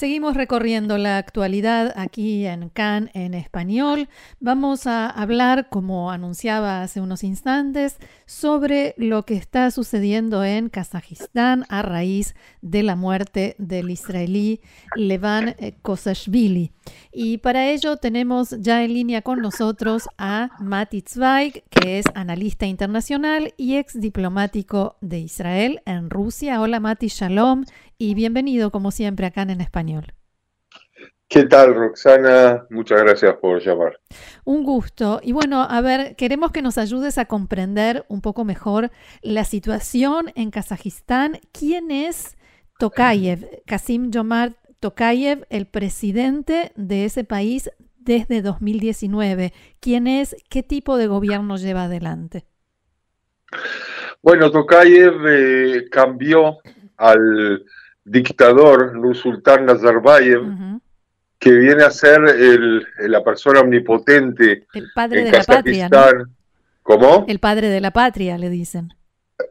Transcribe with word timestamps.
Seguimos 0.00 0.34
recorriendo 0.34 0.96
la 0.96 1.18
actualidad 1.18 1.92
aquí 1.94 2.46
en 2.46 2.70
CAN 2.70 3.10
en 3.12 3.34
español. 3.34 4.08
Vamos 4.40 4.86
a 4.86 5.10
hablar, 5.10 5.68
como 5.68 6.10
anunciaba 6.10 6.80
hace 6.80 7.02
unos 7.02 7.22
instantes, 7.22 7.98
sobre 8.24 8.94
lo 8.96 9.26
que 9.26 9.34
está 9.34 9.70
sucediendo 9.70 10.42
en 10.42 10.70
Kazajistán 10.70 11.66
a 11.68 11.82
raíz 11.82 12.34
de 12.62 12.82
la 12.82 12.96
muerte 12.96 13.56
del 13.58 13.90
israelí 13.90 14.62
Levan 14.96 15.54
Kosashvili. 15.82 16.72
Y 17.12 17.36
para 17.36 17.68
ello 17.68 17.98
tenemos 17.98 18.56
ya 18.58 18.82
en 18.82 18.94
línea 18.94 19.20
con 19.20 19.42
nosotros 19.42 20.08
a 20.16 20.48
Mati 20.60 21.02
Zweig, 21.02 21.62
que 21.68 21.98
es 21.98 22.06
analista 22.14 22.64
internacional 22.64 23.52
y 23.58 23.76
ex 23.76 24.00
diplomático 24.00 24.96
de 25.02 25.18
Israel 25.18 25.82
en 25.84 26.08
Rusia. 26.08 26.62
Hola 26.62 26.80
Mati, 26.80 27.08
shalom 27.08 27.66
y 27.98 28.14
bienvenido 28.14 28.70
como 28.70 28.92
siempre 28.92 29.26
acá 29.26 29.42
en 29.42 29.60
español. 29.60 29.89
¿Qué 31.30 31.44
tal, 31.44 31.76
Roxana? 31.76 32.66
Muchas 32.70 33.00
gracias 33.02 33.36
por 33.36 33.62
llamar. 33.62 34.00
Un 34.44 34.64
gusto. 34.64 35.20
Y 35.22 35.30
bueno, 35.30 35.62
a 35.62 35.80
ver, 35.80 36.16
queremos 36.16 36.50
que 36.50 36.60
nos 36.60 36.76
ayudes 36.76 37.18
a 37.18 37.26
comprender 37.26 38.04
un 38.08 38.20
poco 38.20 38.44
mejor 38.44 38.90
la 39.22 39.44
situación 39.44 40.32
en 40.34 40.50
Kazajistán. 40.50 41.38
¿Quién 41.52 41.92
es 41.92 42.36
Tokayev, 42.80 43.62
Kasim 43.64 44.10
Jomart 44.12 44.56
Tokayev, 44.80 45.46
el 45.50 45.66
presidente 45.66 46.72
de 46.74 47.04
ese 47.04 47.22
país 47.22 47.70
desde 47.96 48.42
2019? 48.42 49.52
¿Quién 49.78 50.08
es? 50.08 50.34
¿Qué 50.48 50.64
tipo 50.64 50.96
de 50.96 51.06
gobierno 51.06 51.58
lleva 51.58 51.84
adelante? 51.84 52.44
Bueno, 54.20 54.50
Tokayev 54.50 55.26
eh, 55.28 55.88
cambió 55.92 56.58
al 56.96 57.64
dictador 58.10 58.96
Nursultán 58.96 59.66
Nazarbayev, 59.66 60.42
que 61.38 61.52
viene 61.52 61.84
a 61.84 61.90
ser 61.90 62.22
el, 62.24 62.86
la 62.98 63.22
persona 63.22 63.60
omnipotente. 63.60 64.66
El 64.74 64.90
padre 64.92 65.24
de 65.24 65.30
la 65.30 65.44
patria. 65.44 65.88
¿Cómo? 66.82 67.24
El 67.28 67.38
padre 67.38 67.68
de 67.68 67.80
la 67.80 67.92
patria, 67.92 68.36
le 68.36 68.50
dicen. 68.50 68.92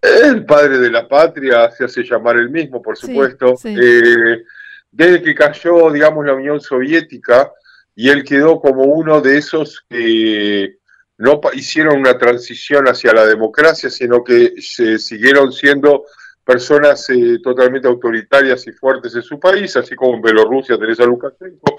El 0.02 0.46
padre 0.46 0.78
de 0.78 0.92
la 0.92 1.08
patria, 1.08 1.72
se 1.72 1.86
hace 1.86 2.04
llamar 2.04 2.36
el 2.36 2.50
mismo, 2.50 2.82
por 2.82 2.98
supuesto. 2.98 3.56
Eh, 3.64 4.44
desde 4.92 5.22
que 5.22 5.34
cayó, 5.34 5.90
digamos, 5.92 6.26
la 6.26 6.34
Unión 6.34 6.60
Soviética, 6.60 7.52
y 7.96 8.10
él 8.10 8.24
quedó 8.24 8.60
como 8.60 8.84
uno 8.84 9.22
de 9.22 9.38
esos 9.38 9.86
que 9.90 10.78
no 11.18 11.42
hicieron 11.54 12.00
una 12.00 12.18
transición 12.18 12.88
hacia 12.88 13.14
la 13.14 13.26
democracia, 13.26 13.90
sino 13.90 14.24
que 14.24 14.54
se 14.60 15.00
siguieron 15.00 15.52
siendo 15.52 16.06
personas 16.50 17.08
eh, 17.12 17.38
totalmente 17.44 17.88
autoritarias 17.88 18.66
y 18.66 18.72
fuertes 18.72 19.14
en 19.14 19.22
su 19.22 19.40
país, 19.40 19.78
así 19.78 19.94
como 19.94 20.16
en 20.16 20.22
Bielorrusia 20.24 20.80
tenés 20.80 21.00
a 21.00 21.06
Lukashenko, 21.06 21.76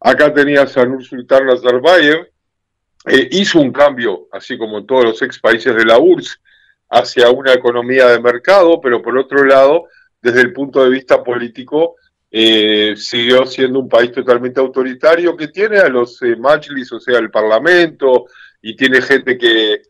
acá 0.00 0.34
tenías 0.34 0.76
a 0.76 0.84
Nursultán 0.84 1.46
Nazarbayev, 1.46 2.28
eh, 3.06 3.28
hizo 3.30 3.60
un 3.60 3.70
cambio, 3.70 4.26
así 4.32 4.58
como 4.58 4.78
en 4.78 4.86
todos 4.88 5.04
los 5.04 5.22
ex 5.22 5.38
países 5.38 5.76
de 5.76 5.84
la 5.84 6.00
URSS, 6.00 6.40
hacia 6.88 7.30
una 7.30 7.52
economía 7.52 8.08
de 8.08 8.18
mercado, 8.18 8.80
pero 8.80 9.00
por 9.00 9.16
otro 9.16 9.44
lado, 9.44 9.84
desde 10.20 10.40
el 10.40 10.52
punto 10.52 10.82
de 10.82 10.90
vista 10.90 11.22
político, 11.22 11.94
eh, 12.32 12.94
siguió 12.96 13.46
siendo 13.46 13.78
un 13.78 13.88
país 13.88 14.10
totalmente 14.10 14.58
autoritario 14.58 15.36
que 15.36 15.46
tiene 15.46 15.78
a 15.78 15.88
los 15.88 16.20
eh, 16.22 16.34
majlis, 16.34 16.90
o 16.90 16.98
sea, 16.98 17.20
el 17.20 17.30
parlamento, 17.30 18.24
y 18.60 18.74
tiene 18.74 19.00
gente 19.02 19.38
que, 19.38 19.82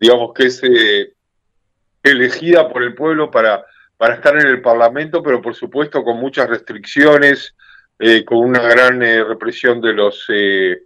digamos, 0.00 0.32
que 0.34 0.46
es 0.46 0.62
elegida 2.08 2.68
por 2.68 2.82
el 2.82 2.94
pueblo 2.94 3.30
para, 3.30 3.64
para 3.96 4.14
estar 4.14 4.36
en 4.36 4.46
el 4.46 4.60
Parlamento, 4.60 5.22
pero 5.22 5.42
por 5.42 5.54
supuesto 5.54 6.02
con 6.02 6.18
muchas 6.18 6.48
restricciones, 6.48 7.54
eh, 8.00 8.24
con 8.24 8.38
una 8.38 8.60
gran 8.60 9.02
eh, 9.02 9.24
represión 9.24 9.80
de 9.80 9.92
los, 9.92 10.24
eh, 10.28 10.82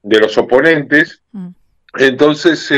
de 0.00 0.20
los 0.20 0.38
oponentes. 0.38 1.20
Mm. 1.32 1.48
Entonces, 1.98 2.70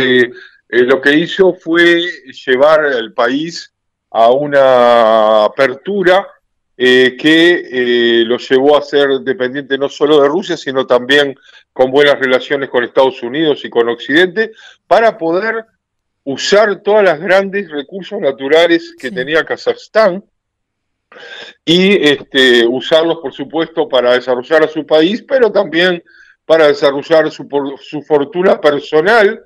lo 0.69 1.01
que 1.01 1.13
hizo 1.13 1.53
fue 1.53 2.03
llevar 2.47 2.87
al 2.87 3.13
país 3.13 3.75
a 4.11 4.31
una 4.31 5.45
apertura 5.45 6.27
que 6.77 8.23
lo 8.25 8.39
llevó 8.39 8.79
a 8.79 8.83
ser 8.83 9.09
dependiente 9.23 9.77
no 9.77 9.89
solo 9.89 10.23
de 10.23 10.29
Rusia, 10.29 10.57
sino 10.57 10.87
también 10.87 11.35
con 11.73 11.91
buenas 11.91 12.21
relaciones 12.21 12.71
con 12.71 12.85
Estados 12.85 13.21
Unidos 13.25 13.65
y 13.65 13.71
con 13.71 13.89
Occidente, 13.89 14.53
para 14.87 15.19
poder 15.19 15.65
usar 16.29 16.83
todos 16.83 17.03
los 17.03 17.19
grandes 17.19 17.71
recursos 17.71 18.21
naturales 18.21 18.95
que 18.99 19.11
tenía 19.11 19.47
Kazajstán 19.47 20.23
y 21.65 22.07
este, 22.07 22.67
usarlos, 22.67 23.17
por 23.23 23.33
supuesto, 23.33 23.89
para 23.89 24.13
desarrollar 24.13 24.65
a 24.65 24.69
su 24.69 24.85
país, 24.85 25.25
pero 25.27 25.51
también 25.51 26.05
para 26.45 26.67
desarrollar 26.67 27.31
su, 27.31 27.49
su 27.81 28.03
fortuna 28.03 28.61
personal, 28.61 29.43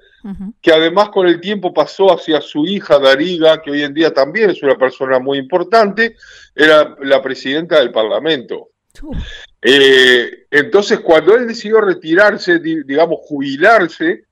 que 0.60 0.72
además 0.72 1.10
con 1.10 1.28
el 1.28 1.40
tiempo 1.40 1.72
pasó 1.72 2.12
hacia 2.12 2.40
su 2.40 2.64
hija 2.66 2.98
Dariga, 2.98 3.62
que 3.62 3.70
hoy 3.70 3.82
en 3.82 3.94
día 3.94 4.12
también 4.12 4.50
es 4.50 4.60
una 4.64 4.76
persona 4.76 5.20
muy 5.20 5.38
importante, 5.38 6.16
era 6.52 6.96
la 7.00 7.22
presidenta 7.22 7.78
del 7.78 7.92
Parlamento. 7.92 8.70
Eh, 9.60 10.46
entonces, 10.50 10.98
cuando 10.98 11.36
él 11.36 11.46
decidió 11.46 11.80
retirarse, 11.80 12.58
digamos, 12.58 13.20
jubilarse, 13.22 14.24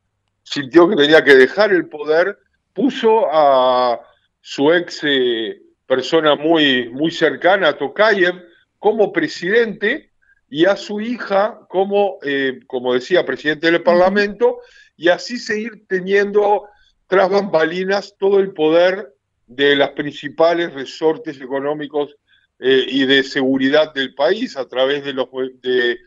sintió 0.51 0.89
que 0.89 0.97
tenía 0.97 1.23
que 1.23 1.37
dejar 1.37 1.73
el 1.73 1.89
poder, 1.89 2.37
puso 2.75 3.27
a 3.31 4.01
su 4.41 4.73
ex 4.73 5.01
eh, 5.05 5.63
persona 5.87 6.35
muy, 6.35 6.89
muy 6.89 7.13
cercana, 7.13 7.79
Tokayev, 7.79 8.35
como 8.79 9.13
presidente 9.13 10.11
y 10.49 10.65
a 10.65 10.75
su 10.75 11.01
hija 11.01 11.61
como, 11.69 12.19
eh, 12.23 12.59
como 12.67 12.95
decía, 12.95 13.25
presidente 13.25 13.71
del 13.71 13.85
Parlamento, 13.85 14.59
y 14.97 15.09
así 15.09 15.39
seguir 15.39 15.87
teniendo 15.87 16.65
tras 17.07 17.31
bambalinas 17.31 18.17
todo 18.19 18.41
el 18.41 18.53
poder 18.53 19.15
de 19.47 19.77
las 19.77 19.91
principales 19.91 20.75
resortes 20.75 21.41
económicos 21.41 22.17
eh, 22.59 22.87
y 22.89 23.07
de 23.07 23.23
seguridad 23.23 23.95
del 23.95 24.15
país 24.15 24.57
a 24.57 24.67
través 24.67 25.05
de 25.05 25.13
los, 25.13 25.29
de 25.63 25.99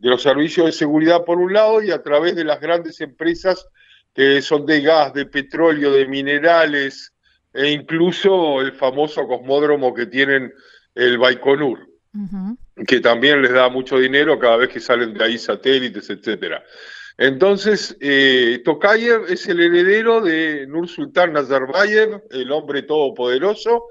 los 0.00 0.22
servicios 0.22 0.66
de 0.66 0.72
seguridad 0.72 1.24
por 1.24 1.38
un 1.38 1.52
lado 1.52 1.80
y 1.82 1.92
a 1.92 2.02
través 2.02 2.34
de 2.34 2.44
las 2.44 2.60
grandes 2.60 3.00
empresas 3.00 3.68
que 4.14 4.42
son 4.42 4.66
de 4.66 4.80
gas, 4.80 5.12
de 5.14 5.26
petróleo, 5.26 5.92
de 5.92 6.06
minerales, 6.06 7.12
e 7.52 7.70
incluso 7.70 8.60
el 8.60 8.72
famoso 8.72 9.26
cosmódromo 9.26 9.92
que 9.94 10.06
tienen 10.06 10.52
el 10.94 11.18
Baikonur, 11.18 11.86
que 12.86 13.00
también 13.00 13.42
les 13.42 13.52
da 13.52 13.68
mucho 13.68 13.98
dinero 13.98 14.38
cada 14.38 14.56
vez 14.56 14.68
que 14.68 14.80
salen 14.80 15.14
de 15.14 15.24
ahí 15.24 15.38
satélites, 15.38 16.08
etcétera. 16.10 16.62
Entonces, 17.18 17.96
eh, 18.00 18.62
Tokayev 18.64 19.26
es 19.28 19.46
el 19.46 19.60
heredero 19.60 20.22
de 20.22 20.66
Nur 20.66 20.88
Sultan 20.88 21.34
Nazarbayev, 21.34 22.22
el 22.30 22.50
hombre 22.50 22.82
todopoderoso. 22.82 23.84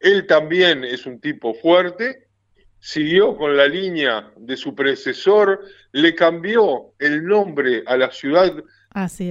Él 0.00 0.26
también 0.26 0.82
es 0.82 1.06
un 1.06 1.20
tipo 1.20 1.54
fuerte, 1.54 2.26
siguió 2.80 3.36
con 3.36 3.56
la 3.56 3.68
línea 3.68 4.32
de 4.36 4.56
su 4.56 4.74
predecesor, 4.74 5.60
le 5.92 6.14
cambió 6.14 6.94
el 6.98 7.24
nombre 7.24 7.84
a 7.86 7.96
la 7.96 8.10
ciudad 8.10 8.52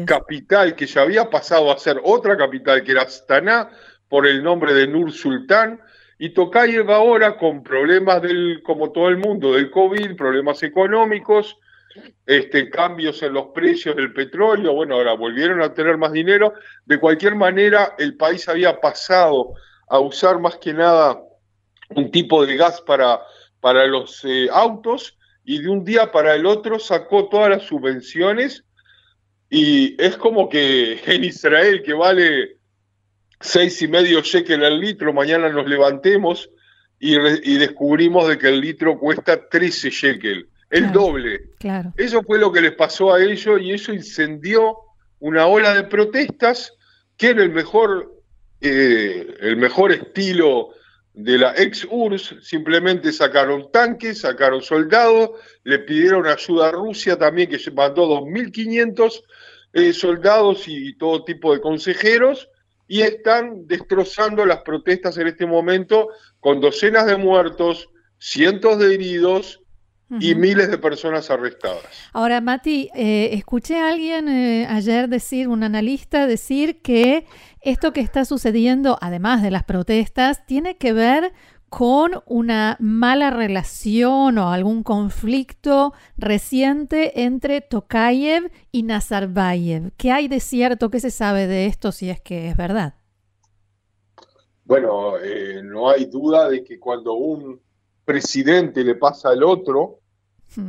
capital 0.05 0.75
que 0.75 0.85
ya 0.85 1.01
había 1.01 1.29
pasado 1.29 1.71
a 1.71 1.77
ser 1.77 1.99
otra 2.03 2.37
capital 2.37 2.83
que 2.83 2.91
era 2.91 3.03
Astana 3.03 3.69
por 4.07 4.27
el 4.27 4.43
nombre 4.43 4.73
de 4.73 4.87
Nur 4.87 5.11
Sultán. 5.11 5.79
Y 6.17 6.29
Tokayev 6.29 6.89
ahora 6.91 7.37
con 7.37 7.63
problemas 7.63 8.21
del 8.21 8.61
como 8.63 8.91
todo 8.91 9.09
el 9.09 9.17
mundo 9.17 9.53
del 9.53 9.71
COVID, 9.71 10.15
problemas 10.15 10.61
económicos, 10.61 11.57
este 12.25 12.69
cambios 12.69 13.23
en 13.23 13.33
los 13.33 13.47
precios 13.47 13.95
del 13.95 14.13
petróleo, 14.13 14.73
bueno, 14.73 14.95
ahora 14.95 15.13
volvieron 15.13 15.61
a 15.61 15.73
tener 15.73 15.97
más 15.97 16.11
dinero, 16.11 16.53
de 16.85 16.99
cualquier 16.99 17.35
manera 17.35 17.95
el 17.97 18.15
país 18.17 18.47
había 18.47 18.79
pasado 18.79 19.53
a 19.89 19.99
usar 19.99 20.39
más 20.39 20.57
que 20.57 20.73
nada 20.73 21.19
un 21.89 22.11
tipo 22.11 22.45
de 22.45 22.55
gas 22.55 22.81
para 22.81 23.21
para 23.59 23.85
los 23.87 24.23
eh, 24.25 24.47
autos 24.51 25.17
y 25.43 25.61
de 25.61 25.69
un 25.69 25.83
día 25.83 26.11
para 26.11 26.35
el 26.35 26.45
otro 26.45 26.79
sacó 26.79 27.29
todas 27.29 27.49
las 27.49 27.63
subvenciones 27.63 28.65
y 29.53 30.01
es 30.01 30.15
como 30.15 30.47
que 30.47 31.01
en 31.05 31.25
Israel, 31.25 31.83
que 31.83 31.91
vale 31.91 32.55
seis 33.41 33.81
y 33.81 33.87
medio 33.89 34.21
shekel 34.21 34.63
al 34.63 34.79
litro, 34.79 35.11
mañana 35.11 35.49
nos 35.49 35.67
levantemos 35.67 36.49
y, 36.97 37.57
descubrimos 37.57 38.29
de 38.29 38.37
que 38.37 38.47
el 38.47 38.61
litro 38.61 38.97
cuesta 38.97 39.49
13 39.49 39.89
shekel, 39.89 40.47
el 40.69 40.93
doble. 40.93 41.49
Claro. 41.59 41.93
Eso 41.97 42.23
fue 42.23 42.39
lo 42.39 42.49
que 42.53 42.61
les 42.61 42.71
pasó 42.71 43.13
a 43.13 43.21
ellos 43.21 43.59
y 43.61 43.73
eso 43.73 43.91
incendió 43.91 44.77
una 45.19 45.47
ola 45.47 45.73
de 45.73 45.83
protestas 45.83 46.71
que 47.17 47.31
en 47.31 47.39
el 47.39 47.49
mejor, 47.49 48.23
eh, 48.61 49.35
el 49.41 49.57
mejor 49.57 49.91
estilo 49.91 50.69
de 51.13 51.37
la 51.37 51.53
ex 51.57 51.85
URSS 51.89 52.37
simplemente 52.41 53.11
sacaron 53.11 53.71
tanques, 53.71 54.21
sacaron 54.21 54.61
soldados, 54.61 55.31
le 55.63 55.79
pidieron 55.79 56.25
ayuda 56.25 56.69
a 56.69 56.71
Rusia 56.71 57.17
también, 57.17 57.49
que 57.49 57.71
mandó 57.71 58.07
2.500 58.21 59.23
eh, 59.73 59.93
soldados 59.93 60.67
y 60.67 60.93
todo 60.97 61.23
tipo 61.23 61.53
de 61.53 61.61
consejeros, 61.61 62.49
y 62.87 63.01
están 63.01 63.67
destrozando 63.67 64.45
las 64.45 64.61
protestas 64.63 65.17
en 65.17 65.27
este 65.27 65.45
momento 65.45 66.09
con 66.39 66.59
docenas 66.59 67.05
de 67.05 67.15
muertos, 67.15 67.89
cientos 68.17 68.79
de 68.79 68.93
heridos 68.93 69.60
y 70.19 70.35
miles 70.35 70.69
de 70.69 70.77
personas 70.77 71.29
arrestadas. 71.29 71.83
Ahora, 72.11 72.41
Mati, 72.41 72.89
eh, 72.93 73.29
escuché 73.33 73.79
a 73.79 73.89
alguien 73.89 74.27
eh, 74.27 74.67
ayer 74.69 75.07
decir, 75.07 75.47
un 75.47 75.63
analista 75.63 76.27
decir 76.27 76.81
que 76.81 77.25
esto 77.61 77.93
que 77.93 78.01
está 78.01 78.25
sucediendo, 78.25 78.97
además 78.99 79.41
de 79.41 79.51
las 79.51 79.63
protestas, 79.63 80.45
tiene 80.45 80.77
que 80.77 80.93
ver 80.93 81.31
con 81.69 82.21
una 82.25 82.75
mala 82.81 83.29
relación 83.29 84.37
o 84.37 84.51
algún 84.51 84.83
conflicto 84.83 85.93
reciente 86.17 87.23
entre 87.23 87.61
Tokayev 87.61 88.51
y 88.73 88.83
Nazarbayev. 88.83 89.93
¿Qué 89.95 90.11
hay 90.11 90.27
de 90.27 90.41
cierto? 90.41 90.89
¿Qué 90.89 90.99
se 90.99 91.11
sabe 91.11 91.47
de 91.47 91.67
esto 91.67 91.93
si 91.93 92.09
es 92.09 92.19
que 92.19 92.49
es 92.49 92.57
verdad? 92.57 92.95
Bueno, 94.65 95.17
eh, 95.17 95.61
no 95.63 95.89
hay 95.89 96.05
duda 96.05 96.49
de 96.49 96.61
que 96.61 96.77
cuando 96.77 97.13
un 97.13 97.61
presidente 98.03 98.83
le 98.83 98.95
pasa 98.95 99.29
al 99.29 99.41
otro. 99.41 100.00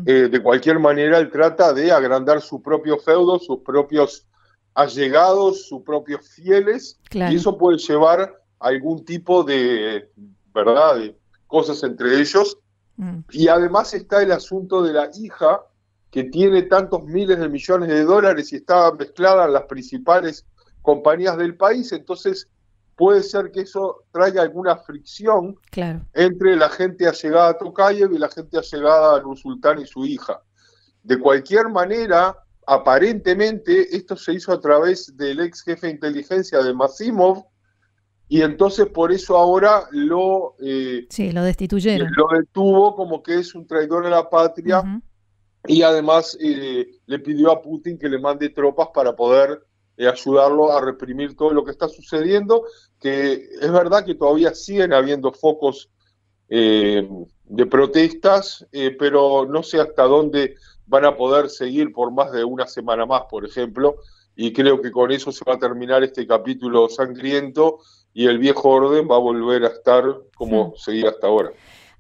Eh, 0.07 0.29
de 0.31 0.43
cualquier 0.43 0.79
manera, 0.79 1.19
él 1.19 1.31
trata 1.31 1.73
de 1.73 1.91
agrandar 1.91 2.41
su 2.41 2.63
propio 2.63 2.99
feudo, 2.99 3.39
sus 3.39 3.61
propios 3.61 4.27
allegados, 4.75 5.67
sus 5.67 5.83
propios 5.83 6.29
fieles, 6.29 7.01
y 7.13 7.35
eso 7.35 7.59
puede 7.59 7.79
llevar 7.79 8.21
a 8.61 8.69
algún 8.69 9.05
tipo 9.05 9.43
de, 9.43 10.09
¿verdad?, 10.55 10.97
de 10.97 11.17
cosas 11.47 11.83
entre 11.83 12.21
ellos. 12.21 12.59
Hmm. 12.97 13.21
Y 13.31 13.49
además 13.49 13.93
está 13.93 14.23
el 14.23 14.33
asunto 14.33 14.83
de 14.83 14.93
la 14.93 15.11
hija, 15.19 15.63
que 16.13 16.25
tiene 16.25 16.63
tantos 16.63 17.05
miles 17.05 17.39
de 17.39 17.49
millones 17.49 17.89
de 17.89 18.05
dólares 18.05 18.53
y 18.53 18.57
está 18.57 18.93
mezclada 18.93 19.47
en 19.47 19.55
las 19.55 19.65
principales 19.65 20.45
compañías 20.83 21.39
del 21.39 21.57
país, 21.57 21.91
entonces 21.93 22.49
puede 23.03 23.25
ser 23.25 23.51
que 23.51 23.63
eso 23.63 24.05
traiga 24.13 24.43
alguna 24.43 24.77
fricción 24.77 25.57
entre 26.15 26.55
la 26.55 26.69
gente 26.69 27.09
allegada 27.09 27.49
a 27.49 27.59
Tokayev 27.59 28.13
y 28.13 28.19
la 28.19 28.29
gente 28.29 28.57
allegada 28.57 29.17
a 29.17 29.21
Nursultán 29.21 29.81
y 29.81 29.87
su 29.87 30.05
hija. 30.05 30.41
De 31.03 31.19
cualquier 31.19 31.69
manera, 31.69 32.39
aparentemente 32.65 33.97
esto 33.97 34.15
se 34.15 34.35
hizo 34.35 34.53
a 34.53 34.61
través 34.61 35.17
del 35.17 35.41
ex 35.41 35.65
jefe 35.65 35.89
de 35.89 35.95
inteligencia 35.95 36.63
de 36.63 36.73
Masimov, 36.73 37.45
y 38.29 38.43
entonces 38.43 38.87
por 38.87 39.11
eso 39.11 39.37
ahora 39.37 39.89
lo, 39.91 40.55
eh, 40.65 41.05
sí, 41.11 41.33
lo 41.33 41.43
destituyeron. 41.43 42.09
Lo 42.17 42.29
detuvo 42.39 42.95
como 42.95 43.21
que 43.21 43.35
es 43.41 43.53
un 43.57 43.67
traidor 43.67 44.07
a 44.07 44.11
la 44.11 44.31
patria 44.31 44.81
y 45.67 45.83
además 45.83 46.39
eh, 46.41 46.87
le 47.07 47.19
pidió 47.19 47.51
a 47.51 47.61
Putin 47.61 47.99
que 47.99 48.09
le 48.09 48.21
mande 48.21 48.51
tropas 48.51 48.91
para 48.95 49.17
poder 49.17 49.61
eh, 49.97 50.09
ayudarlo 50.09 50.73
a 50.73 50.81
reprimir 50.81 51.37
todo 51.37 51.53
lo 51.53 51.65
que 51.65 51.71
está 51.71 51.89
sucediendo, 51.89 52.65
que 52.99 53.33
es 53.61 53.73
verdad 53.73 54.05
que 54.05 54.15
todavía 54.15 54.55
siguen 54.55 54.93
habiendo 54.93 55.33
focos 55.33 55.91
eh, 56.49 57.09
de 57.45 57.67
protestas, 57.67 58.67
eh, 58.73 58.97
pero 58.99 59.47
no 59.47 59.63
sé 59.63 59.81
hasta 59.81 60.05
dónde 60.05 60.57
van 60.87 61.05
a 61.05 61.17
poder 61.17 61.49
seguir 61.49 61.93
por 61.93 62.11
más 62.11 62.33
de 62.33 62.45
una 62.45 62.67
semana 62.67 63.07
más, 63.07 63.23
por 63.31 63.45
ejemplo, 63.45 63.97
y 64.35 64.53
creo 64.53 64.81
que 64.81 64.91
con 64.91 65.11
eso 65.13 65.33
se 65.33 65.45
va 65.47 65.55
a 65.55 65.59
terminar 65.59 66.03
este 66.03 66.27
capítulo 66.27 66.89
sangriento 66.89 67.79
y 68.15 68.27
el 68.27 68.39
viejo 68.39 68.69
orden 68.69 69.09
va 69.11 69.17
a 69.17 69.21
volver 69.21 69.65
a 69.65 69.69
estar 69.69 70.05
como 70.35 70.75
seguía 70.77 71.11
hasta 71.11 71.27
ahora. 71.27 71.53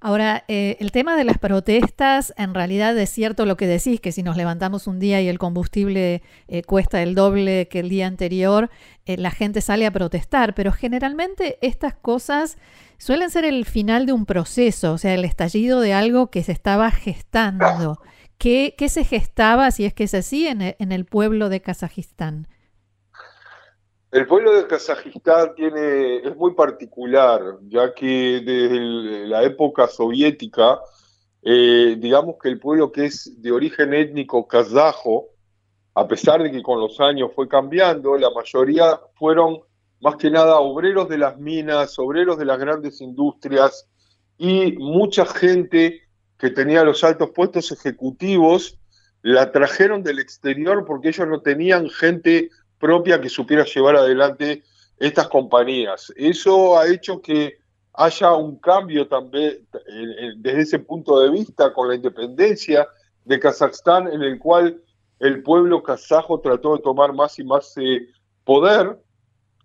Ahora, 0.05 0.43
eh, 0.49 0.77
el 0.81 0.91
tema 0.91 1.17
de 1.17 1.23
las 1.23 1.39
protestas, 1.39 2.35
en 2.37 2.55
realidad 2.55 2.99
es 2.99 3.09
cierto 3.09 3.47
lo 3.47 3.57
que 3.57 3.69
decís, 3.69 4.01
que 4.01 4.11
si 4.11 4.25
nos 4.25 4.37
levantamos 4.37 4.89
un 4.89 4.99
día 4.99 5.21
y 5.21 5.29
el 5.29 5.39
combustible 5.39 6.23
eh, 6.49 6.65
cuesta 6.65 7.01
el 7.05 7.15
doble 7.15 7.69
que 7.69 7.79
el 7.79 7.89
día 7.89 8.09
anterior, 8.09 8.69
eh, 9.07 9.17
la 9.17 9.31
gente 9.31 9.61
sale 9.61 9.87
a 9.87 9.93
protestar, 9.93 10.57
pero 10.57 10.73
generalmente 10.73 11.57
estas 11.63 11.95
cosas 11.95 12.59
suelen 12.99 13.31
ser 13.31 13.45
el 13.45 13.65
final 13.65 14.05
de 14.05 14.13
un 14.13 14.27
proceso, 14.27 14.95
o 14.95 14.99
sea, 14.99 15.15
el 15.15 15.25
estallido 15.25 15.81
de 15.81 15.93
algo 15.93 16.33
que 16.33 16.43
se 16.43 16.51
estaba 16.51 16.91
gestando. 16.91 18.01
¿Qué, 18.39 18.75
qué 18.77 18.89
se 18.89 19.05
gestaba, 19.05 19.71
si 19.71 19.85
es 19.85 19.95
que 19.95 20.03
es 20.03 20.15
así, 20.15 20.49
en 20.49 20.75
en 20.81 20.91
el 20.91 21.05
pueblo 21.05 21.49
de 21.49 21.61
Kazajistán? 21.61 22.49
El 24.13 24.27
pueblo 24.27 24.53
de 24.53 24.67
Kazajistán 24.67 25.55
tiene, 25.55 26.19
es 26.19 26.37
muy 26.37 26.53
particular, 26.53 27.41
ya 27.63 27.95
que 27.95 28.43
desde 28.45 29.27
la 29.27 29.43
época 29.43 29.89
soviética, 29.89 30.81
eh, 31.41 31.97
digamos 31.99 32.37
que 32.41 32.51
el 32.51 32.61
pueblo 32.61 32.93
que 32.93 33.07
es 33.07 33.41
de 33.41 33.51
origen 33.51 33.95
étnico 33.95 34.47
kazajo, 34.47 35.31
a 35.95 36.07
pesar 36.07 36.43
de 36.43 36.53
que 36.53 36.63
con 36.63 36.79
los 36.79 37.01
años 37.01 37.31
fue 37.35 37.49
cambiando, 37.49 38.19
la 38.19 38.29
mayoría 38.31 39.01
fueron 39.15 39.61
más 40.03 40.17
que 40.17 40.31
nada 40.31 40.61
obreros 40.61 41.09
de 41.09 41.17
las 41.17 41.39
minas, 41.39 41.99
obreros 41.99 42.37
de 42.37 42.45
las 42.45 42.59
grandes 42.59 43.01
industrias 43.01 43.89
y 44.37 44.73
mucha 44.73 45.25
gente 45.25 46.03
que 46.37 46.51
tenía 46.51 46.85
los 46.85 47.03
altos 47.03 47.31
puestos 47.31 47.73
ejecutivos 47.73 48.79
la 49.23 49.53
trajeron 49.53 50.03
del 50.03 50.19
exterior 50.19 50.85
porque 50.85 51.09
ellos 51.09 51.29
no 51.29 51.41
tenían 51.41 51.89
gente 51.89 52.51
propia 52.83 53.21
que 53.21 53.29
supiera 53.29 53.65
llevar 53.65 53.95
adelante 53.95 54.65
estas 54.99 55.29
compañías. 55.29 56.13
Eso 56.17 56.77
ha 56.77 56.89
hecho 56.89 57.23
que 57.23 57.59
haya 57.95 58.33
un 58.33 58.59
cambio 58.59 59.07
también 59.07 59.65
desde 60.39 60.61
ese 60.61 60.79
punto 60.81 61.21
de 61.21 61.31
vista 61.31 61.73
con 61.73 61.89
la 61.89 61.95
independencia 61.95 62.89
de 63.25 63.39
Kazajstán, 63.39 64.09
en 64.09 64.23
el 64.23 64.37
cual 64.41 64.83
el 65.21 65.45
pueblo 65.45 65.85
kazajo 65.85 66.41
trató 66.41 66.77
de 66.77 66.83
tomar 66.83 67.13
más 67.13 67.39
y 67.39 67.45
más 67.45 67.73
eh, 67.77 68.09
poder. 68.43 68.99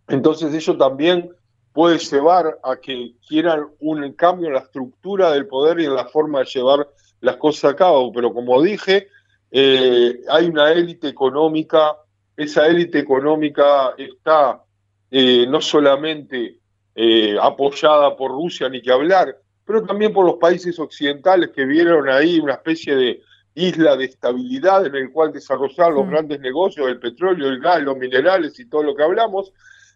Entonces 0.08 0.54
eso 0.54 0.78
también 0.78 1.32
puede 1.74 1.98
llevar 1.98 2.60
a 2.64 2.76
que 2.76 3.16
quieran 3.28 3.68
un 3.80 4.14
cambio 4.14 4.48
en 4.48 4.54
la 4.54 4.60
estructura 4.60 5.32
del 5.32 5.48
poder 5.48 5.80
y 5.80 5.86
en 5.86 5.96
la 5.96 6.06
forma 6.06 6.40
de 6.40 6.46
llevar 6.46 6.88
las 7.22 7.38
cosas 7.38 7.72
a 7.72 7.76
cabo. 7.76 8.12
Pero 8.12 8.32
como 8.32 8.62
dije, 8.62 9.08
eh, 9.50 10.20
hay 10.30 10.46
una 10.46 10.72
élite 10.72 11.08
económica 11.08 11.98
esa 12.38 12.68
élite 12.68 13.00
económica 13.00 13.96
está 13.98 14.64
eh, 15.10 15.46
no 15.50 15.60
solamente 15.60 16.60
eh, 16.96 17.36
apoyada 17.42 18.16
por 18.16 18.32
Rusia, 18.32 18.70
ni 18.70 18.82
que 18.82 18.92
hablar, 18.92 19.36
pero 19.66 19.84
también 19.84 20.14
por 20.14 20.26
los 20.26 20.36
países 20.36 20.80
occidentales 20.80 21.50
que 21.50 21.66
vieron 21.66 22.08
ahí 22.08 22.40
una 22.40 22.54
especie 22.54 22.96
de 22.96 23.22
isla 23.56 23.96
de 23.98 24.06
estabilidad 24.06 24.86
en 24.86 24.96
el 24.96 25.12
cual 25.12 25.34
desarrollar 25.34 25.92
los 25.92 26.08
grandes 26.08 26.40
negocios 26.40 26.86
del 26.86 27.00
petróleo, 27.00 27.50
el 27.50 27.60
gas, 27.60 27.82
los 27.82 27.98
minerales 27.98 28.60
y 28.60 28.70
todo 28.70 28.84
lo 28.84 28.96
que 28.96 29.04
hablamos. 29.04 29.52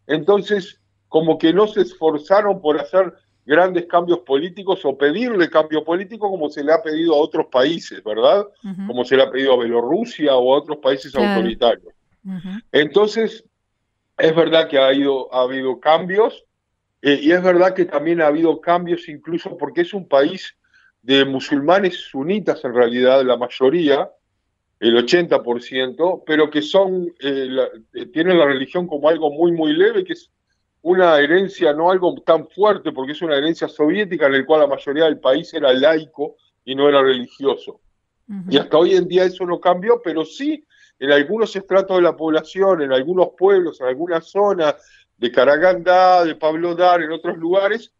Entonces, 0.07 0.81
como 1.07 1.37
que 1.37 1.53
no 1.53 1.67
se 1.67 1.81
esforzaron 1.81 2.59
por 2.59 2.79
hacer 2.79 3.13
grandes 3.45 3.85
cambios 3.85 4.19
políticos 4.19 4.83
o 4.83 4.97
pedirle 4.97 5.49
cambio 5.49 5.83
político 5.83 6.29
como 6.29 6.49
se 6.49 6.63
le 6.63 6.73
ha 6.73 6.81
pedido 6.81 7.13
a 7.13 7.17
otros 7.17 7.47
países, 7.51 8.03
¿verdad? 8.03 8.47
Como 8.87 9.05
se 9.05 9.15
le 9.15 9.23
ha 9.23 9.31
pedido 9.31 9.53
a 9.53 9.57
Bielorrusia 9.57 10.35
o 10.35 10.53
a 10.53 10.57
otros 10.57 10.77
países 10.77 11.13
autoritarios. 11.15 11.90
Entonces, 12.71 13.43
es 14.17 14.35
verdad 14.35 14.67
que 14.69 14.77
ha, 14.77 14.85
ha 14.85 15.41
habido 15.41 15.79
cambios 15.79 16.45
eh, 17.01 17.19
y 17.21 17.31
es 17.31 17.41
verdad 17.41 17.73
que 17.73 17.85
también 17.85 18.21
ha 18.21 18.27
habido 18.27 18.61
cambios 18.61 19.09
incluso 19.09 19.57
porque 19.57 19.81
es 19.81 19.93
un 19.93 20.07
país 20.07 20.55
de 21.01 21.25
musulmanes 21.25 21.95
sunitas 21.95 22.63
en 22.63 22.75
realidad, 22.75 23.23
la 23.25 23.37
mayoría, 23.37 24.09
el 24.79 24.95
80%, 24.95 26.23
pero 26.25 26.49
que 26.49 26.61
son, 26.61 27.07
eh, 27.19 27.49
eh, 27.93 28.05
tienen 28.07 28.37
la 28.37 28.45
religión 28.45 28.87
como 28.87 29.09
algo 29.09 29.31
muy, 29.31 29.51
muy 29.51 29.73
leve, 29.73 30.03
que 30.03 30.13
es 30.13 30.29
una 30.83 31.19
herencia, 31.19 31.73
no 31.73 31.89
algo 31.89 32.15
tan 32.21 32.47
fuerte, 32.47 32.91
porque 32.91 33.13
es 33.13 33.21
una 33.21 33.35
herencia 33.35 33.67
soviética 33.67 34.27
en 34.27 34.33
la 34.33 34.45
cual 34.45 34.61
la 34.61 34.67
mayoría 34.67 35.05
del 35.05 35.19
país 35.19 35.51
era 35.53 35.73
laico 35.73 36.35
y 36.65 36.75
no 36.75 36.87
era 36.87 37.01
religioso. 37.01 37.81
Y 38.49 38.57
hasta 38.57 38.77
hoy 38.77 38.95
en 38.95 39.09
día 39.09 39.25
eso 39.25 39.45
no 39.45 39.59
cambió, 39.59 40.01
pero 40.01 40.23
sí 40.23 40.63
en 41.01 41.11
algunos 41.11 41.55
estratos 41.55 41.97
de 41.97 42.03
la 42.03 42.15
población, 42.15 42.83
en 42.83 42.93
algunos 42.93 43.29
pueblos, 43.35 43.81
en 43.81 43.87
algunas 43.87 44.29
zonas 44.29 44.75
de 45.17 45.31
Karagandá, 45.31 46.23
de 46.23 46.35
Pavlodar, 46.35 47.01
en 47.01 47.11
otros 47.11 47.37
lugares, 47.39 47.91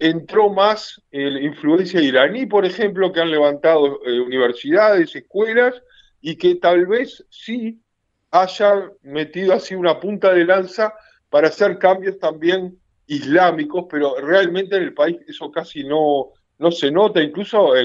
entró 0.00 0.48
más 0.48 0.98
la 1.10 1.40
influencia 1.42 2.00
iraní, 2.00 2.46
por 2.46 2.64
ejemplo, 2.64 3.12
que 3.12 3.20
han 3.20 3.30
levantado 3.30 4.00
eh, 4.06 4.18
universidades, 4.18 5.14
escuelas, 5.14 5.74
y 6.22 6.36
que 6.36 6.54
tal 6.54 6.86
vez 6.86 7.22
sí 7.28 7.82
haya 8.30 8.92
metido 9.02 9.52
así 9.52 9.74
una 9.74 10.00
punta 10.00 10.32
de 10.32 10.46
lanza 10.46 10.94
para 11.28 11.48
hacer 11.48 11.78
cambios 11.78 12.18
también 12.18 12.78
islámicos, 13.06 13.84
pero 13.90 14.16
realmente 14.22 14.76
en 14.76 14.84
el 14.84 14.94
país 14.94 15.18
eso 15.28 15.50
casi 15.50 15.84
no, 15.84 16.32
no 16.58 16.70
se 16.70 16.90
nota, 16.90 17.22
incluso 17.22 17.76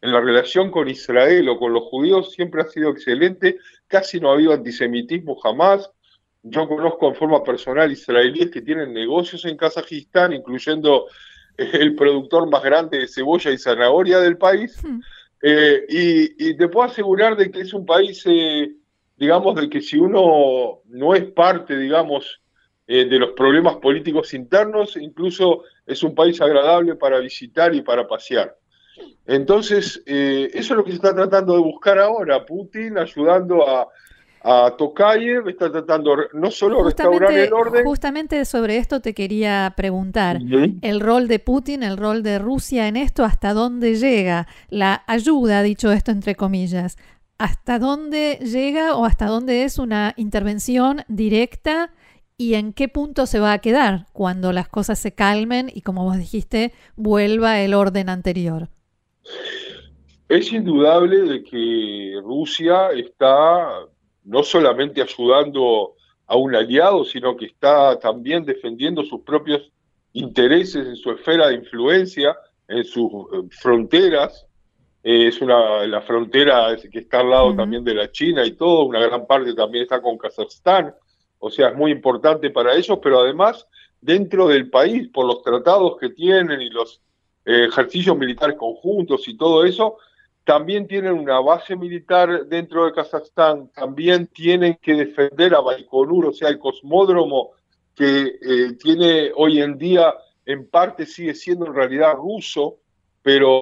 en 0.00 0.12
la 0.12 0.20
relación 0.20 0.70
con 0.70 0.88
Israel 0.88 1.48
o 1.48 1.58
con 1.58 1.72
los 1.72 1.84
judíos 1.84 2.32
siempre 2.32 2.62
ha 2.62 2.66
sido 2.66 2.90
excelente, 2.90 3.58
casi 3.88 4.20
no 4.20 4.30
ha 4.30 4.34
habido 4.34 4.52
antisemitismo 4.52 5.36
jamás. 5.36 5.90
Yo 6.42 6.68
conozco 6.68 7.08
en 7.08 7.14
forma 7.14 7.42
personal 7.42 7.90
israelíes 7.90 8.50
que 8.50 8.62
tienen 8.62 8.92
negocios 8.92 9.44
en 9.44 9.56
Kazajistán, 9.56 10.32
incluyendo 10.32 11.06
el 11.56 11.94
productor 11.94 12.48
más 12.48 12.62
grande 12.62 12.98
de 12.98 13.08
cebolla 13.08 13.50
y 13.50 13.58
zanahoria 13.58 14.20
del 14.20 14.36
país. 14.36 14.82
Hmm. 14.82 15.00
Eh, 15.42 15.84
y, 15.88 16.56
te 16.56 16.68
puedo 16.68 16.86
asegurar 16.86 17.36
de 17.36 17.50
que 17.50 17.60
es 17.60 17.72
un 17.74 17.84
país, 17.84 18.22
eh, 18.26 18.72
digamos, 19.16 19.54
de 19.54 19.68
que 19.68 19.80
si 19.80 19.98
uno 19.98 20.80
no 20.86 21.14
es 21.14 21.24
parte, 21.24 21.76
digamos, 21.76 22.40
eh, 22.86 23.04
de 23.04 23.18
los 23.18 23.30
problemas 23.32 23.76
políticos 23.76 24.32
internos, 24.34 24.96
incluso 24.96 25.64
es 25.84 26.02
un 26.02 26.14
país 26.14 26.40
agradable 26.40 26.94
para 26.94 27.18
visitar 27.18 27.74
y 27.74 27.82
para 27.82 28.06
pasear. 28.06 28.56
Entonces, 29.26 30.02
eso 30.06 30.48
es 30.54 30.70
lo 30.70 30.84
que 30.84 30.90
se 30.90 30.96
está 30.96 31.14
tratando 31.14 31.54
de 31.54 31.60
buscar 31.60 31.98
ahora, 31.98 32.44
Putin 32.44 32.98
ayudando 32.98 33.68
a, 33.68 33.88
a 34.42 34.76
Tokayev, 34.76 35.48
está 35.48 35.72
tratando 35.72 36.16
no 36.32 36.50
solo 36.52 36.84
restaurar 36.84 37.32
el 37.32 37.52
orden. 37.52 37.84
Justamente 37.84 38.44
sobre 38.44 38.76
esto 38.76 39.00
te 39.00 39.12
quería 39.12 39.74
preguntar. 39.76 40.38
El 40.82 41.00
rol 41.00 41.26
de 41.26 41.40
Putin, 41.40 41.82
el 41.82 41.96
rol 41.96 42.22
de 42.22 42.38
Rusia 42.38 42.86
en 42.86 42.96
esto, 42.96 43.24
¿hasta 43.24 43.52
dónde 43.52 43.96
llega? 43.96 44.46
La 44.68 45.02
ayuda, 45.08 45.62
dicho 45.62 45.90
esto 45.90 46.12
entre 46.12 46.36
comillas, 46.36 46.96
¿hasta 47.38 47.80
dónde 47.80 48.38
llega 48.40 48.94
o 48.94 49.04
hasta 49.04 49.26
dónde 49.26 49.64
es 49.64 49.78
una 49.78 50.14
intervención 50.16 51.02
directa? 51.08 51.90
¿Y 52.38 52.54
en 52.54 52.72
qué 52.72 52.86
punto 52.88 53.26
se 53.26 53.40
va 53.40 53.52
a 53.52 53.58
quedar 53.58 54.06
cuando 54.12 54.52
las 54.52 54.68
cosas 54.68 54.98
se 54.98 55.12
calmen 55.12 55.72
y, 55.74 55.80
como 55.80 56.04
vos 56.04 56.18
dijiste, 56.18 56.72
vuelva 56.94 57.60
el 57.60 57.74
orden 57.74 58.10
anterior? 58.10 58.68
Es 60.28 60.52
indudable 60.52 61.22
de 61.22 61.44
que 61.44 62.20
Rusia 62.22 62.90
está 62.90 63.86
no 64.24 64.42
solamente 64.42 65.00
ayudando 65.00 65.94
a 66.26 66.36
un 66.36 66.54
aliado, 66.54 67.04
sino 67.04 67.36
que 67.36 67.46
está 67.46 67.98
también 67.98 68.44
defendiendo 68.44 69.04
sus 69.04 69.20
propios 69.22 69.70
intereses 70.12 70.86
en 70.86 70.96
su 70.96 71.12
esfera 71.12 71.48
de 71.48 71.54
influencia, 71.54 72.36
en 72.66 72.84
sus 72.84 73.10
eh, 73.10 73.42
fronteras. 73.50 74.46
Eh, 75.04 75.28
es 75.28 75.40
una 75.40 75.86
la 75.86 76.02
frontera 76.02 76.76
que 76.76 76.98
está 76.98 77.20
al 77.20 77.30
lado 77.30 77.54
también 77.54 77.84
de 77.84 77.94
la 77.94 78.10
China 78.10 78.44
y 78.44 78.52
todo, 78.52 78.86
una 78.86 78.98
gran 78.98 79.26
parte 79.26 79.54
también 79.54 79.84
está 79.84 80.02
con 80.02 80.18
Kazajstán, 80.18 80.92
o 81.38 81.50
sea, 81.50 81.68
es 81.68 81.76
muy 81.76 81.92
importante 81.92 82.50
para 82.50 82.74
ellos, 82.74 82.98
pero 83.00 83.20
además 83.20 83.68
dentro 84.00 84.48
del 84.48 84.68
país, 84.68 85.08
por 85.08 85.26
los 85.26 85.42
tratados 85.42 85.96
que 85.98 86.10
tienen 86.10 86.60
y 86.60 86.70
los 86.70 87.02
eh, 87.46 87.66
ejercicios 87.68 88.18
militares 88.18 88.56
conjuntos 88.56 89.26
y 89.28 89.36
todo 89.36 89.64
eso, 89.64 89.96
también 90.44 90.86
tienen 90.86 91.12
una 91.12 91.40
base 91.40 91.74
militar 91.74 92.46
dentro 92.46 92.84
de 92.84 92.92
Kazajstán, 92.92 93.68
también 93.72 94.26
tienen 94.26 94.78
que 94.82 94.94
defender 94.94 95.54
a 95.54 95.60
Baikonur, 95.60 96.26
o 96.26 96.32
sea, 96.32 96.48
el 96.48 96.58
cosmódromo 96.58 97.52
que 97.94 98.38
eh, 98.40 98.72
tiene 98.80 99.32
hoy 99.34 99.60
en 99.60 99.78
día, 99.78 100.14
en 100.44 100.68
parte 100.68 101.06
sigue 101.06 101.34
siendo 101.34 101.66
en 101.66 101.74
realidad 101.74 102.14
ruso, 102.14 102.78
pero 103.22 103.60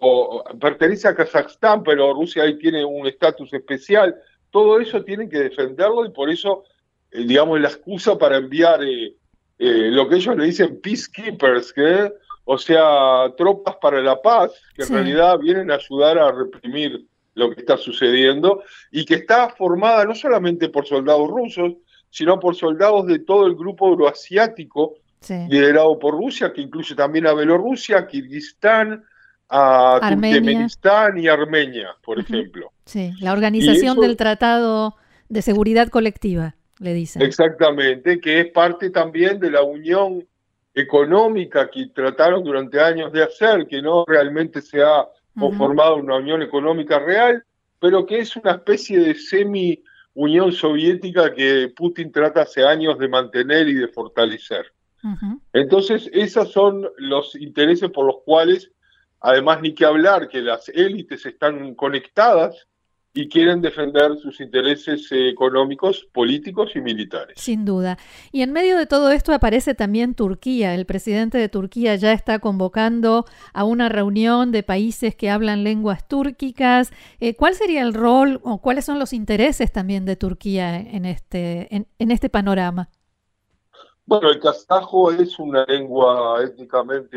pertenece 0.60 1.08
a 1.08 1.14
Kazajstán, 1.14 1.82
pero 1.82 2.12
Rusia 2.12 2.42
ahí 2.42 2.58
tiene 2.58 2.84
un 2.84 3.06
estatus 3.06 3.50
especial. 3.54 4.14
Todo 4.50 4.78
eso 4.78 5.02
tienen 5.02 5.30
que 5.30 5.38
defenderlo 5.38 6.04
y 6.04 6.10
por 6.10 6.28
eso, 6.28 6.64
eh, 7.10 7.24
digamos, 7.24 7.58
la 7.60 7.68
excusa 7.68 8.18
para 8.18 8.36
enviar 8.36 8.80
eh, 8.82 9.16
lo 9.58 10.06
que 10.06 10.16
ellos 10.16 10.36
le 10.36 10.44
dicen 10.44 10.80
peacekeepers, 10.82 11.72
que 11.72 12.12
o 12.44 12.58
sea, 12.58 13.32
tropas 13.36 13.76
para 13.80 14.00
la 14.00 14.20
paz, 14.20 14.52
que 14.74 14.82
en 14.82 14.88
realidad 14.90 15.38
vienen 15.38 15.70
a 15.70 15.76
ayudar 15.76 16.18
a 16.18 16.30
reprimir 16.30 17.06
lo 17.34 17.50
que 17.50 17.60
está 17.60 17.76
sucediendo 17.76 18.62
y 18.90 19.04
que 19.04 19.14
está 19.14 19.48
formada 19.48 20.04
no 20.04 20.14
solamente 20.14 20.68
por 20.68 20.86
soldados 20.86 21.28
rusos, 21.28 21.72
sino 22.10 22.38
por 22.38 22.54
soldados 22.54 23.06
de 23.06 23.18
todo 23.18 23.46
el 23.46 23.56
grupo 23.56 23.88
euroasiático 23.88 24.94
liderado 25.48 25.98
por 25.98 26.14
Rusia, 26.14 26.52
que 26.52 26.60
incluye 26.60 26.94
también 26.94 27.26
a 27.26 27.32
Bielorrusia, 27.32 28.06
Kirguistán, 28.06 29.04
a 29.48 29.98
Turkmenistán 30.00 31.18
y 31.18 31.28
Armenia, 31.28 31.96
por 32.02 32.18
ejemplo. 32.18 32.72
Sí, 32.84 33.12
la 33.20 33.32
organización 33.32 33.98
del 34.00 34.16
Tratado 34.16 34.96
de 35.28 35.42
Seguridad 35.42 35.88
Colectiva, 35.88 36.56
le 36.78 36.92
dicen. 36.92 37.22
Exactamente, 37.22 38.20
que 38.20 38.40
es 38.40 38.46
parte 38.52 38.90
también 38.90 39.38
de 39.40 39.50
la 39.50 39.62
Unión 39.62 40.26
económica 40.74 41.70
que 41.70 41.86
trataron 41.86 42.42
durante 42.42 42.80
años 42.80 43.12
de 43.12 43.22
hacer, 43.22 43.66
que 43.66 43.80
no 43.80 44.04
realmente 44.06 44.60
se 44.60 44.82
ha 44.82 45.06
conformado 45.38 45.96
una 45.96 46.16
unión 46.16 46.42
económica 46.42 46.98
real, 46.98 47.44
pero 47.78 48.04
que 48.06 48.18
es 48.18 48.34
una 48.36 48.52
especie 48.52 48.98
de 49.00 49.14
semi 49.14 49.82
Unión 50.14 50.52
Soviética 50.52 51.34
que 51.34 51.72
Putin 51.76 52.12
trata 52.12 52.42
hace 52.42 52.64
años 52.64 52.98
de 52.98 53.08
mantener 53.08 53.68
y 53.68 53.74
de 53.74 53.88
fortalecer. 53.88 54.72
Entonces, 55.52 56.08
esos 56.12 56.50
son 56.50 56.88
los 56.96 57.34
intereses 57.34 57.90
por 57.90 58.06
los 58.06 58.22
cuales, 58.24 58.70
además 59.20 59.60
ni 59.60 59.74
que 59.74 59.84
hablar 59.84 60.28
que 60.28 60.40
las 60.40 60.68
élites 60.70 61.26
están 61.26 61.74
conectadas 61.74 62.66
y 63.16 63.28
quieren 63.28 63.60
defender 63.62 64.18
sus 64.18 64.40
intereses 64.40 65.10
eh, 65.12 65.28
económicos, 65.28 66.04
políticos 66.12 66.72
y 66.74 66.80
militares. 66.80 67.40
Sin 67.40 67.64
duda. 67.64 67.96
Y 68.32 68.42
en 68.42 68.52
medio 68.52 68.76
de 68.76 68.86
todo 68.86 69.12
esto 69.12 69.32
aparece 69.32 69.76
también 69.76 70.16
Turquía. 70.16 70.74
El 70.74 70.84
presidente 70.84 71.38
de 71.38 71.48
Turquía 71.48 71.94
ya 71.94 72.12
está 72.12 72.40
convocando 72.40 73.24
a 73.52 73.62
una 73.62 73.88
reunión 73.88 74.50
de 74.50 74.64
países 74.64 75.14
que 75.14 75.30
hablan 75.30 75.62
lenguas 75.62 76.08
túrquicas. 76.08 76.92
Eh, 77.20 77.36
¿Cuál 77.36 77.54
sería 77.54 77.82
el 77.82 77.94
rol 77.94 78.40
o 78.42 78.60
cuáles 78.60 78.84
son 78.84 78.98
los 78.98 79.12
intereses 79.12 79.70
también 79.70 80.04
de 80.04 80.16
Turquía 80.16 80.76
en 80.76 81.04
este, 81.04 81.68
en, 81.72 82.10
este 82.10 82.28
panorama? 82.28 82.90
Bueno, 84.06 84.28
el 84.28 84.40
kazajo 84.40 85.12
es 85.12 85.38
una 85.38 85.64
lengua 85.66 86.42
étnicamente, 86.42 87.16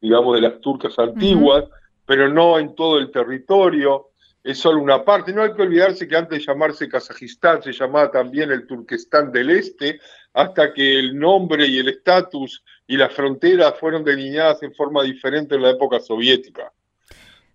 digamos, 0.00 0.36
de 0.36 0.40
las 0.40 0.60
turcas 0.60 0.96
antiguas, 1.00 1.64
pero 2.06 2.28
no 2.28 2.60
en 2.60 2.76
todo 2.76 2.98
el 2.98 3.10
territorio 3.10 4.08
es 4.48 4.58
solo 4.58 4.80
una 4.80 5.04
parte. 5.04 5.30
No 5.30 5.42
hay 5.42 5.52
que 5.52 5.60
olvidarse 5.60 6.08
que 6.08 6.16
antes 6.16 6.38
de 6.38 6.46
llamarse 6.46 6.88
Kazajistán 6.88 7.62
se 7.62 7.70
llamaba 7.70 8.10
también 8.10 8.50
el 8.50 8.66
Turquestán 8.66 9.30
del 9.30 9.50
Este, 9.50 10.00
hasta 10.32 10.72
que 10.72 10.98
el 10.98 11.18
nombre 11.18 11.66
y 11.66 11.78
el 11.78 11.88
estatus 11.88 12.64
y 12.86 12.96
las 12.96 13.12
fronteras 13.12 13.78
fueron 13.78 14.02
delineadas 14.02 14.62
en 14.62 14.74
forma 14.74 15.02
diferente 15.02 15.54
en 15.54 15.62
la 15.62 15.72
época 15.72 16.00
soviética. 16.00 16.72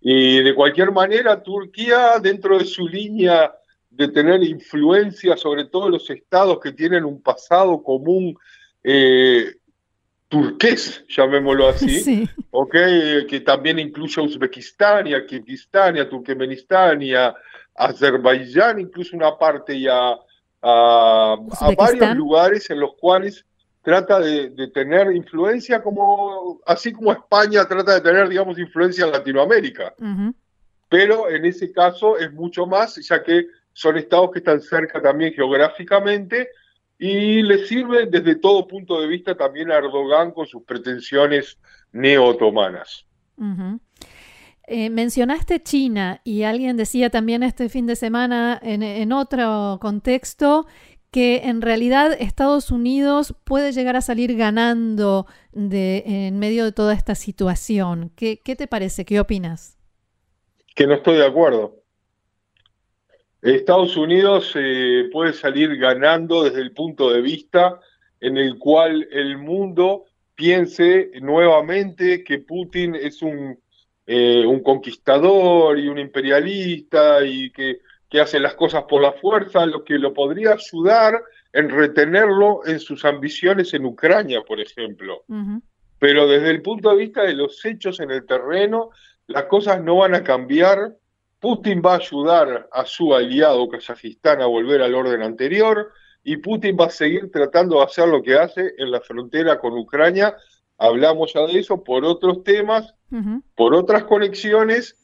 Y 0.01 0.43
de 0.43 0.53
cualquier 0.53 0.91
manera, 0.91 1.41
Turquía, 1.41 2.19
dentro 2.21 2.59
de 2.59 2.65
su 2.65 2.87
línea 2.87 3.51
de 3.89 4.09
tener 4.09 4.43
influencia 4.43 5.35
sobre 5.35 5.65
todos 5.65 5.89
los 5.89 6.07
estados 6.11 6.59
que 6.59 6.73
tienen 6.73 7.05
un 7.05 7.23
pasado 7.23 7.81
común 7.81 8.37
eh, 8.83 9.51
turqués, 10.33 11.05
llamémoslo 11.07 11.67
así, 11.67 12.27
que 13.29 13.39
también 13.41 13.77
incluye 13.77 14.19
a 14.19 14.23
Uzbekistán 14.23 15.05
y 15.05 15.13
a 15.13 15.27
Kirguistán 15.27 15.95
y 15.95 15.99
a 15.99 16.09
Turkmenistán 16.09 17.03
y 17.03 17.13
a 17.13 17.35
Azerbaiyán, 17.75 18.79
incluso 18.79 19.15
una 19.15 19.37
parte 19.37 19.75
y 19.75 19.87
a, 19.87 20.17
varios 21.77 22.15
lugares 22.15 22.67
en 22.71 22.79
los 22.79 22.95
cuales 22.95 23.45
trata 23.83 24.19
de, 24.19 24.49
tener 24.73 25.15
influencia 25.15 25.83
como, 25.83 26.59
así 26.65 26.91
como 26.93 27.11
España 27.11 27.65
trata 27.65 27.93
de 27.93 28.01
tener, 28.01 28.27
digamos, 28.27 28.57
influencia 28.57 29.05
en 29.05 29.11
Latinoamérica. 29.11 29.93
Pero 30.89 31.29
en 31.29 31.45
ese 31.45 31.71
caso 31.71 32.17
es 32.17 32.33
mucho 32.33 32.65
más, 32.65 32.95
ya 33.07 33.21
que 33.21 33.45
son 33.71 33.97
estados 33.97 34.31
que 34.31 34.39
están 34.39 34.61
cerca 34.61 34.99
también 34.99 35.31
geográficamente 35.31 36.49
y 36.99 37.41
le 37.41 37.65
sirve 37.65 38.05
desde 38.05 38.35
todo 38.35 38.67
punto 38.67 39.01
de 39.01 39.07
vista 39.07 39.35
también 39.35 39.71
a 39.71 39.75
Erdogan 39.75 40.31
con 40.31 40.45
sus 40.47 40.63
pretensiones 40.63 41.57
neo-otomanas. 41.91 43.05
Eh, 44.67 44.89
mencionaste 44.89 45.61
China 45.61 46.21
y 46.23 46.43
alguien 46.43 46.77
decía 46.77 47.09
también 47.09 47.43
este 47.43 47.67
fin 47.67 47.85
de 47.85 47.95
semana 47.95 48.59
en, 48.63 49.11
otro 49.11 49.77
contexto 49.81 50.65
que 51.11 51.41
en 51.43 51.61
realidad 51.61 52.15
Estados 52.17 52.71
Unidos 52.71 53.35
puede 53.43 53.71
llegar 53.73 53.95
a 53.95 54.01
salir 54.01 54.35
ganando 54.37 55.27
de, 55.51 56.03
en 56.05 56.39
medio 56.39 56.63
de 56.63 56.71
toda 56.71 56.93
esta 56.93 57.15
situación. 57.15 58.11
¿Qué, 58.15 58.39
qué 58.43 58.55
te 58.55 58.67
parece? 58.67 59.05
¿Qué 59.05 59.19
opinas? 59.19 59.77
Que 60.75 60.87
no 60.87 60.93
estoy 60.95 61.17
de 61.17 61.25
acuerdo. 61.25 61.82
Estados 63.51 63.97
Unidos 63.97 64.53
eh, 64.55 65.09
puede 65.11 65.33
salir 65.33 65.75
ganando 65.77 66.43
desde 66.43 66.61
el 66.61 66.71
punto 66.71 67.11
de 67.11 67.21
vista 67.21 67.79
en 68.21 68.37
el 68.37 68.57
cual 68.57 69.05
el 69.11 69.37
mundo 69.37 70.05
piense 70.33 71.11
nuevamente 71.21 72.23
que 72.23 72.39
Putin 72.39 72.95
es 72.95 73.21
un, 73.21 73.59
eh, 74.07 74.45
un 74.45 74.63
conquistador 74.63 75.77
y 75.77 75.89
un 75.89 75.99
imperialista 75.99 77.25
y 77.25 77.51
que, 77.51 77.81
que, 78.09 78.21
hace 78.21 78.39
las 78.39 78.55
cosas 78.55 78.83
por 78.83 79.01
la 79.01 79.11
fuerza, 79.11 79.65
lo 79.65 79.83
que 79.83 79.99
lo 79.99 80.13
podría 80.13 80.53
ayudar 80.53 81.21
en 81.51 81.69
retenerlo 81.69 82.65
en 82.65 82.79
sus 82.79 83.03
ambiciones 83.03 83.73
en 83.73 83.85
Ucrania, 83.85 84.41
por 84.41 84.61
ejemplo. 84.61 85.25
Pero 85.99 86.27
desde 86.27 86.49
el 86.49 86.61
punto 86.61 86.91
de 86.91 86.97
vista 86.97 87.23
de 87.23 87.33
los 87.33 87.63
hechos 87.65 87.99
en 87.99 88.11
el 88.11 88.25
terreno, 88.25 88.89
las 89.27 89.43
cosas 89.45 89.83
no 89.83 89.97
van 89.97 90.15
a 90.15 90.23
cambiar 90.23 90.95
Putin 91.43 91.81
va 91.85 91.95
a 91.95 91.97
ayudar 91.97 92.69
a 92.71 92.85
su 92.85 93.13
aliado 93.13 93.67
Kazajistán 93.67 94.41
a 94.41 94.45
volver 94.45 94.81
al 94.81 94.95
orden 94.95 95.21
anterior 95.21 95.91
y 96.23 96.37
Putin 96.37 96.77
va 96.79 96.85
a 96.85 96.89
seguir 96.89 97.29
tratando 97.33 97.75
de 97.75 97.83
hacer 97.83 98.07
lo 98.07 98.23
que 98.23 98.37
hace 98.37 98.73
en 98.77 98.89
la 98.89 99.01
frontera 99.01 99.59
con 99.59 99.77
Ucrania, 99.77 100.37
hablamos 100.77 101.33
ya 101.33 101.41
de 101.41 101.59
eso, 101.59 101.83
por 101.83 102.05
otros 102.05 102.45
temas, 102.45 102.95
por 103.55 103.75
otras 103.75 104.05
conexiones, 104.05 104.95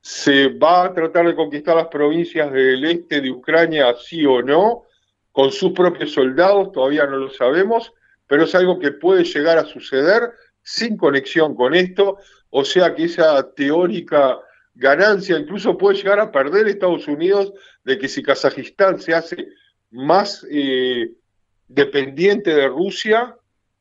se 0.00 0.48
va 0.48 0.84
a 0.86 0.94
tratar 0.94 1.26
de 1.26 1.36
conquistar 1.36 1.76
las 1.76 1.88
provincias 1.88 2.50
del 2.50 2.82
este 2.86 3.20
de 3.20 3.30
Ucrania, 3.30 3.94
sí 4.02 4.24
o 4.24 4.40
no, 4.40 4.84
con 5.32 5.52
sus 5.52 5.72
propios 5.72 6.14
soldados, 6.14 6.72
todavía 6.72 7.04
no 7.04 7.18
lo 7.18 7.28
sabemos, 7.28 7.92
pero 8.26 8.44
es 8.44 8.54
algo 8.54 8.78
que 8.78 8.92
puede 8.92 9.24
llegar 9.24 9.58
a 9.58 9.66
suceder 9.66 10.32
sin 10.62 10.96
conexión 10.96 11.54
con 11.54 11.74
esto, 11.74 12.16
o 12.48 12.64
sea 12.64 12.94
que 12.94 13.04
esa 13.04 13.52
teórica 13.52 14.40
ganancia 14.74 15.38
incluso 15.38 15.78
puede 15.78 15.98
llegar 15.98 16.20
a 16.20 16.32
perder 16.32 16.66
Estados 16.66 17.06
Unidos 17.06 17.52
de 17.84 17.98
que 17.98 18.08
si 18.08 18.22
Kazajistán 18.22 19.00
se 19.00 19.14
hace 19.14 19.48
más 19.90 20.44
eh, 20.50 21.12
dependiente 21.68 22.54
de 22.54 22.68
Rusia, 22.68 23.36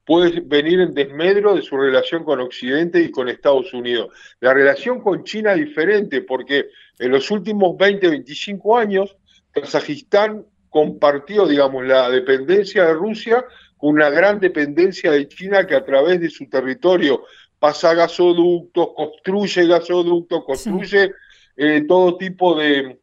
puede 0.05 0.41
venir 0.41 0.79
en 0.81 0.93
desmedro 0.93 1.55
de 1.55 1.61
su 1.61 1.77
relación 1.77 2.23
con 2.23 2.39
Occidente 2.39 3.01
y 3.01 3.11
con 3.11 3.29
Estados 3.29 3.73
Unidos. 3.73 4.13
La 4.39 4.53
relación 4.53 5.01
con 5.01 5.23
China 5.23 5.53
es 5.53 5.59
diferente 5.59 6.21
porque 6.21 6.69
en 6.99 7.11
los 7.11 7.31
últimos 7.31 7.77
20, 7.77 8.09
25 8.09 8.77
años, 8.77 9.15
Kazajistán 9.51 10.45
compartió, 10.69 11.47
digamos, 11.47 11.85
la 11.85 12.09
dependencia 12.09 12.85
de 12.85 12.93
Rusia 12.93 13.45
con 13.77 13.91
una 13.91 14.09
gran 14.09 14.39
dependencia 14.39 15.11
de 15.11 15.27
China 15.27 15.67
que 15.67 15.75
a 15.75 15.85
través 15.85 16.19
de 16.19 16.29
su 16.29 16.47
territorio 16.49 17.23
pasa 17.63 17.93
gasoductos, 17.93 18.89
construye 18.93 19.65
gasoductos, 19.65 20.43
construye 20.43 21.13
eh, 21.55 21.85
todo 21.87 22.17
tipo 22.17 22.55
de, 22.59 22.99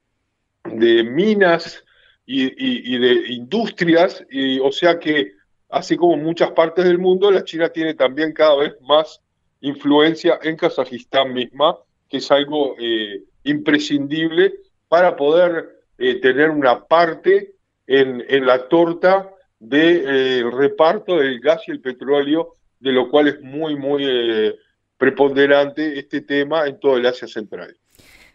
de 0.64 1.02
minas 1.02 1.82
y, 2.26 2.98
de 2.98 3.32
industrias, 3.32 4.22
y, 4.30 4.58
o 4.58 4.70
sea 4.70 4.98
que 4.98 5.32
así 5.70 5.96
como 5.96 6.12
en 6.12 6.24
muchas 6.24 6.50
partes 6.50 6.84
del 6.84 6.98
mundo, 6.98 7.30
la 7.30 7.42
China 7.42 7.70
tiene 7.70 7.94
también 7.94 8.34
cada 8.34 8.54
vez 8.56 8.74
más 8.82 9.22
influencia 9.62 10.38
en 10.42 10.58
Kazajistán 10.58 11.32
misma, 11.32 11.78
que 12.10 12.18
es 12.18 12.30
algo 12.30 12.76
eh, 12.78 13.22
imprescindible 13.44 14.52
para 14.88 15.16
poder 15.16 15.80
eh, 15.96 16.20
tener 16.20 16.50
una 16.50 16.84
parte 16.84 17.54
en, 17.86 18.22
en 18.28 18.44
la 18.44 18.68
torta 18.68 19.30
del 19.58 20.04
de, 20.04 20.50
reparto 20.50 21.16
del 21.16 21.40
gas 21.40 21.62
y 21.66 21.70
el 21.70 21.80
petróleo 21.80 22.56
de 22.80 22.92
lo 22.92 23.08
cual 23.08 23.28
es 23.28 23.40
muy, 23.40 23.76
muy 23.76 24.04
eh, 24.04 24.54
preponderante 24.96 25.98
este 25.98 26.22
tema 26.22 26.66
en 26.66 26.80
todo 26.80 26.96
el 26.96 27.06
Asia 27.06 27.28
Central. 27.28 27.76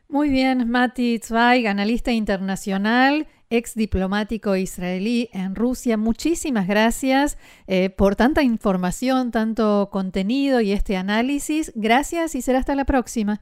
Muy 0.08 0.30
bien, 0.30 0.70
Mati 0.70 1.20
Zweig, 1.20 1.68
analista 1.68 2.12
internacional, 2.12 3.28
ex 3.50 3.74
diplomático 3.74 4.56
israelí 4.56 5.30
en 5.34 5.56
Rusia. 5.56 5.98
Muchísimas 5.98 6.68
gracias 6.68 7.38
eh, 7.68 7.90
por 7.90 8.16
tanta 8.16 8.44
información, 8.44 9.32
tanto 9.32 9.90
contenido 9.92 10.62
y 10.62 10.72
este 10.72 10.96
análisis. 10.96 11.72
Gracias 11.76 12.36
y 12.36 12.42
será 12.42 12.60
hasta 12.60 12.76
la 12.76 12.86
próxima. 12.86 13.42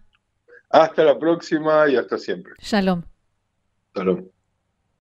Hasta 0.69 1.03
la 1.03 1.19
próxima 1.19 1.89
y 1.89 1.97
hasta 1.97 2.17
siempre. 2.17 2.53
Shalom. 2.59 3.03
Shalom. 3.93 4.32